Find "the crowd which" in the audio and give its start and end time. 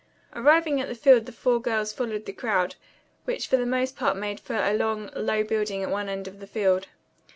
2.25-3.45